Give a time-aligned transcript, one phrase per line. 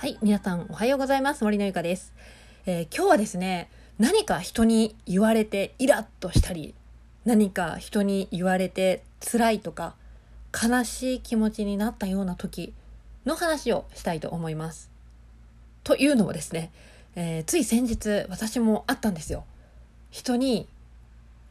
[0.00, 1.42] はい、皆さんおはようございます。
[1.42, 2.12] 森のゆかです、
[2.66, 6.76] えー今日はですね、何か人に言われてイラッとしたり、
[7.24, 9.96] 何か人に言われて辛いとか、
[10.54, 12.74] 悲しい気持ちになったような時
[13.26, 14.88] の話をしたいと思います。
[15.82, 16.70] というのもですね、
[17.16, 19.46] えーつい先日私もあったんですよ。
[20.12, 20.68] 人に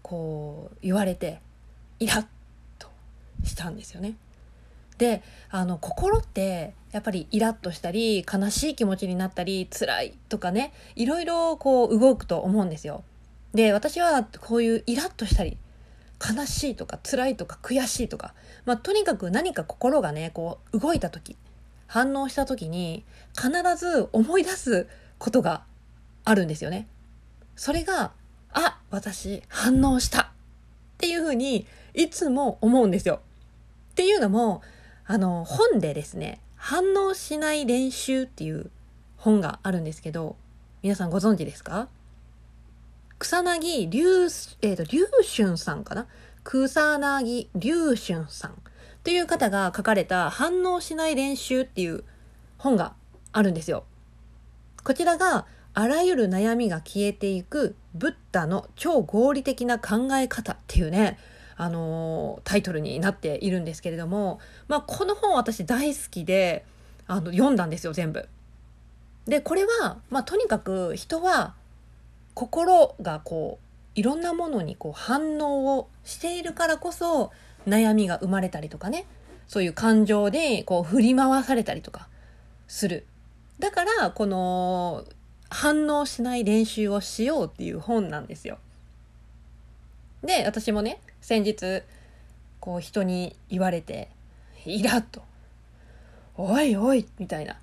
[0.01, 1.41] こう言われて
[1.99, 2.25] イラッ
[2.79, 2.87] と
[3.43, 4.15] したんですよね。
[4.97, 13.03] であの心ってやっぱりイラッとしたり悲しい気持ちになったり辛いとかねいろいろこう動くと思うんですよ。
[13.53, 15.57] で私はこういうイラッとしたり
[16.19, 18.33] 悲しいとか辛いとか悔しいとか、
[18.65, 21.35] まあ、とにかく何か心がねこう動いた時
[21.85, 24.87] 反応した時に必ず思い出す
[25.19, 25.63] ことが
[26.25, 26.87] あるんですよね。
[27.55, 28.11] それが
[28.51, 30.27] あ私反応したっ
[30.97, 33.21] ていうふうにいつも思うんですよ。
[33.91, 34.61] っていうのも
[35.07, 38.69] あの本でですね反応しない練習っていう
[39.15, 40.35] 本があるんですけど
[40.83, 41.87] 皆さんご存知ですか？
[43.19, 44.03] 草薙龍、
[44.61, 46.07] えー、と龍春さんかな？
[46.43, 48.61] 草薙龍春さん
[49.03, 52.03] という方が書かれた反応しない練習っていう
[52.57, 52.93] 本が
[53.31, 53.85] あるんですよ。
[54.83, 61.17] こちらがあらゆる悩みが消えていくブッダの超合理的な考え方っていうね
[61.57, 66.63] あのタイトルになっているんですけれども、まあ、この本私大好きで
[67.07, 68.29] あの読んだんですよ全部。
[69.25, 71.55] でこれは、まあ、とにかく人は
[72.33, 77.31] 心がこういろんなものにこう反応をしているからこそ
[77.67, 79.05] 悩みが生まれたりとかね
[79.47, 82.07] そういう感情でこう振り回されたりとか
[82.67, 83.05] する。
[83.59, 85.03] だからこの
[85.49, 88.59] 反応しない練習をしようっていう本なんですよ。
[90.21, 91.83] で私もね先日
[92.61, 94.07] こう人に言われて
[94.63, 95.23] イラッと
[96.37, 97.59] 「おいおい」みたいな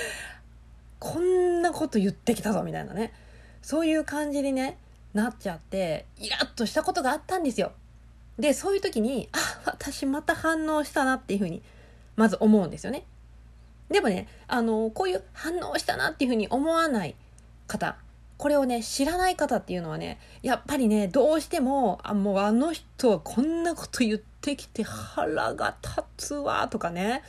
[1.00, 3.14] こんなこと言ってきたぞみたいなね
[3.62, 4.76] そういう感じにね
[5.14, 7.72] なっちゃってイラッとしたことがあったんですよ。
[8.38, 11.62] でそういう時にあ私また反応したなっていうふうに
[12.16, 13.06] まず思うんですよね。
[13.88, 17.16] でもねあのこういう反応したなっていうふうに思わない
[17.66, 17.96] 方
[18.38, 27.22] これをね知らない方っていうのはねやっぱりねどうしてもあもうあの人はこんなこと言ってきて腹が立つわとかね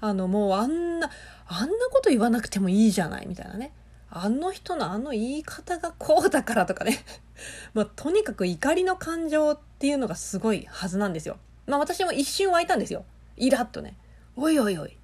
[0.00, 1.10] あのもうあんな
[1.46, 3.72] あんなこと言わなくてもいいじゃないみたいなね
[4.10, 7.04] あの人のあの言い方がこうだからとかね
[7.74, 11.36] まあとにかく怒りの感情っていうのがすごいはずなんですよ。
[11.66, 13.04] まあ私も一瞬湧いたんですよ。
[13.36, 13.96] イラッとね。
[14.36, 14.96] おいおいおい。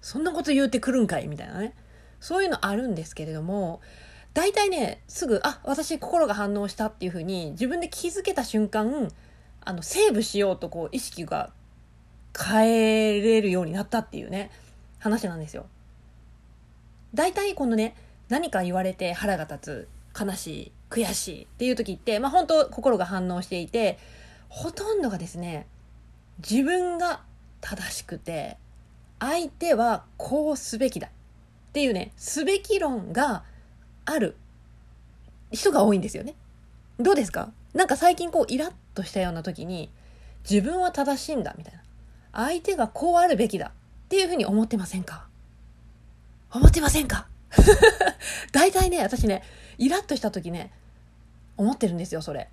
[0.00, 1.74] そんなこと言うてくるんかいみたいなね。
[2.20, 3.80] そういうのあるんですけれども、
[4.34, 9.08] 大体ね、すぐ、あ、私心が反応したっていうふうに自分で気づけた瞬間、
[9.64, 11.52] あの、セーブしようとこう意識が
[12.38, 14.50] 変えれるようになったっていうね、
[14.98, 15.66] 話なんですよ。
[17.12, 17.94] 大体このね、
[18.28, 23.98] 何か言われて腹が立つ、悲しい、悔しいっていう時って、まあ本当心が反応していて、
[24.48, 25.66] ほとんどがですね、
[26.38, 27.20] 自分が
[27.60, 28.56] 正しくて、
[29.18, 31.10] 相手はこうすべきだっ
[31.72, 33.44] ていうね、すべき論が
[34.04, 34.36] ある
[35.50, 36.34] 人が多いんですよね。
[36.98, 37.52] どうですか？
[37.74, 39.90] なんか最近こうイラッとしたような時に
[40.48, 41.80] 自分は正しいんだみたいな。
[42.32, 45.26] 相手がこうあるべきだっていうふうに思ってませんか？
[46.50, 47.26] 思ってませんか？
[48.52, 49.42] 大体ね、私ね、
[49.78, 50.72] イラッとした時ね、
[51.56, 52.48] 思ってるんですよ、それ。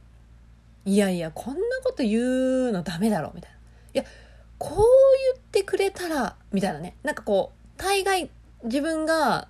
[0.85, 3.57] いやいや、こんなこと言うのダメだろ、みたいな。
[3.93, 4.03] いや、
[4.57, 4.77] こう
[5.33, 6.95] 言ってくれたら、みたいなね。
[7.03, 8.29] なんかこう、大概
[8.63, 9.47] 自分が、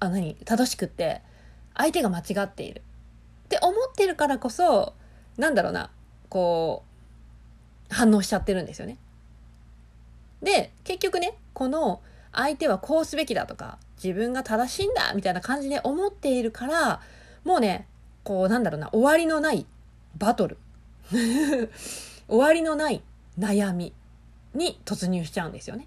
[0.00, 0.34] あ、何？
[0.44, 1.22] 正しくって、
[1.76, 2.82] 相手が間違っている。
[3.44, 4.94] って思ってるからこそ、
[5.36, 5.90] なんだろうな、
[6.28, 6.84] こ
[7.90, 8.98] う、反応しちゃってるんですよね。
[10.42, 17.00] で、結局ね、この相手はこうすべきだとか、自分が正しいんだみたいな感じで思っているから、
[17.44, 17.86] もうね、
[18.24, 19.66] こうなんだろうな、終わりのない
[20.16, 20.58] バトル。
[21.10, 21.68] 終
[22.28, 23.02] わりのない
[23.38, 23.92] 悩み
[24.54, 25.86] に突入しちゃうんですよね。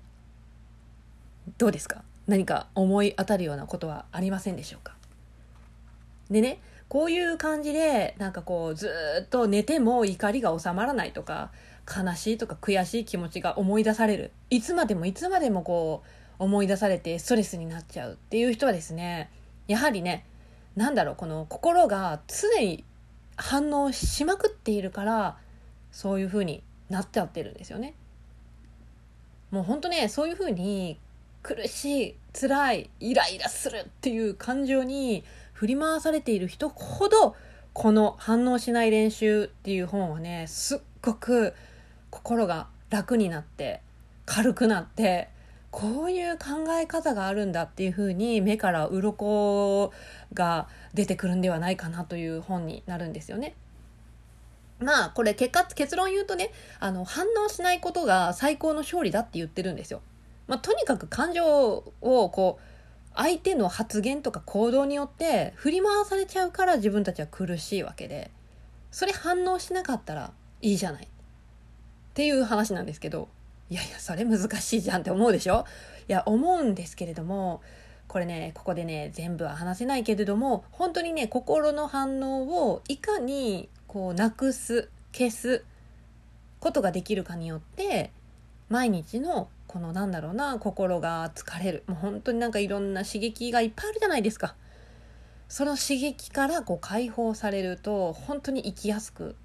[1.57, 2.03] どうですか？
[2.27, 4.95] 何か思い当たるようなことはありませんでしょうか？
[6.29, 6.59] でね、
[6.89, 8.89] こういう感じで、なんかこう、ず
[9.23, 11.51] っと寝ても怒りが収まらないとか、
[11.87, 14.31] 悲しいとか悔しい気持ちが思い出される。
[14.49, 19.31] いつまでもいつまでもこう、思い出されてストレスになっちゃうっていう人はですね、
[19.67, 20.25] やはりね、
[20.75, 22.83] なんだろう、この心が常に
[23.37, 25.37] 反応しまくっているから、
[25.91, 27.95] そういう風になっちゃってるんですよね。
[29.49, 30.99] もうほんとね、そういう風に
[31.47, 35.23] 苦しい、辛い、イライラするっていう感情に
[35.53, 37.37] 振り回されている人ほど、
[37.71, 41.53] この反応しない練習っていう本はね、すっごく
[42.09, 43.79] 心が楽になって、
[44.25, 45.29] 軽くなって、
[45.71, 49.93] こういう考え方があるんだっていうふうに目から鱗
[50.33, 53.55] が出てくるんではないかなという本になるんですよね。
[54.79, 60.01] まあこれ結果結論言うとねあの反応しないことが最高の勝利だって言ってるんですよ。
[60.47, 61.45] まあ、とにかく感情
[62.01, 62.63] をこう
[63.15, 68.31] 相手の発言とか行動によって振り回されちゃうから自分たちは苦しいわけで
[68.91, 71.03] それ反応しなかったらいいじゃない。
[71.05, 71.07] っ
[72.13, 73.27] ていう話なんですけど
[73.69, 75.65] いやいやそれ難しいじゃんって思うでしょ？
[76.07, 77.61] いや思うんですけれども
[78.07, 85.65] これねここでね全部は話せないけれども本当にね心の反応をいかにこうなくす消す
[86.59, 88.11] ことができるかによって
[88.69, 91.83] 毎日のこのなんだろうな心が疲れる。
[91.87, 94.55] もう本当になんかいろんな刺激がいっぱいあるじゃないですか。
[95.49, 99.35] その刺激からこう解放されると本当に生きやすく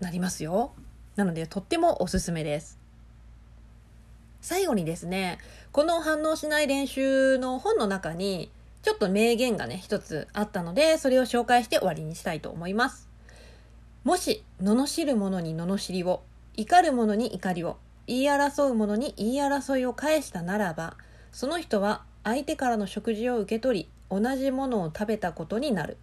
[0.00, 0.72] なりますよ。
[1.16, 2.78] なのでとってもおすすめです。
[4.40, 5.38] 最後にですね
[5.72, 8.50] この反応しない練習の本の中に
[8.82, 13.08] ちょっと名言がね一つあったのでそれを紹介して終わりにしたいと思います。
[14.04, 16.22] もし罵る者に罵りを
[16.56, 17.76] 怒る者に怒りを
[18.06, 20.96] 言い争う者に言い争いを返したならば
[21.32, 25.96] その人は相手からの食事を受け取り同じものを食べたことになる。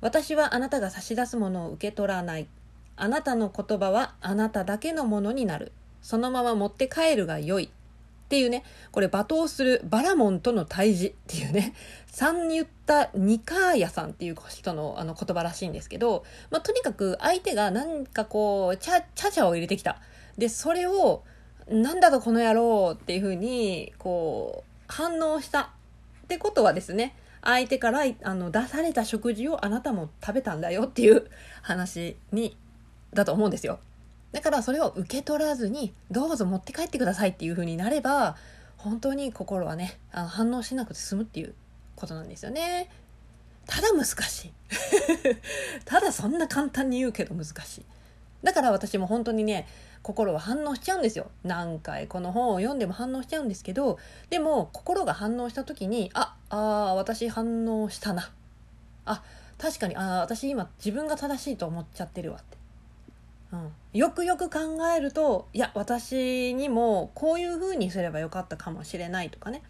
[0.00, 2.48] 私はあなたが差し出すものを受け取らない。
[2.96, 5.72] あなたの言葉はあなただけのものになる。
[6.02, 7.70] そのまま持って帰るがよい。
[8.30, 8.62] っていうね
[8.92, 11.74] これ罵倒するバラモンとの対峙っていうね
[12.06, 20.00] 三言ったニカーヤさんっていう人のあの言葉らしいんですけど、まあ、とにかく相手が何かこうチャチャチャを入れてきた。
[20.38, 21.24] でそれを
[21.68, 25.72] なんだとこの野郎っていうふうにこう反応した。
[26.22, 31.28] ってことはですね相手からあの出された食事をあなたも食べたんだよっていう
[31.62, 32.56] 話に
[33.12, 33.80] だと思うんですよ。
[34.32, 38.36] だからそれを受け取らずにどうぞ持って帰ってくださいっていう風になれば
[38.76, 41.54] 本当に心はねあの反応しなくて済むっていう
[41.96, 42.90] ことなんですよね。
[43.66, 44.52] ただ難しい。
[45.84, 47.84] ただそんな簡単に言うけど難しい。
[48.42, 49.66] だから私も本当にね
[50.02, 51.30] 心は反応しちゃうんですよ。
[51.44, 53.98] 何回この本を読んでも反応しちゃうんですけど
[54.30, 58.30] でも心が反応した時にああ私反応したな。
[59.04, 59.22] あ
[59.58, 62.59] 確かにあ私今自分が正しいと思っちゃってるわって。
[63.52, 64.58] うん、よくよく考
[64.96, 69.62] えるといや私にもこういう風にすればよかったかもしれないとかね。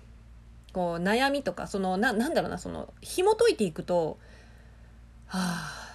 [0.72, 4.18] こう悩みとかそのななんだろうなその紐解いていくと
[5.26, 5.90] はあ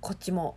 [0.00, 0.56] こっちも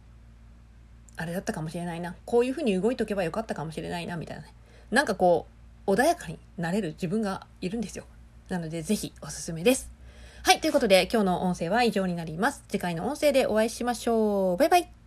[1.17, 2.15] あれだったかもしれないな。
[2.25, 4.53] こういう風に動いとけばよかったかもしれないなみたいなね。
[4.91, 5.47] なんかこ
[5.87, 8.05] う穏やかになれる自分がいるんですよ。
[8.49, 9.89] なのでぜひおすすめです。
[10.43, 12.63] はいということで今日の音声は以上になります。
[12.67, 14.57] 次回の音声でお会いしましょう。
[14.57, 15.04] バイバイ。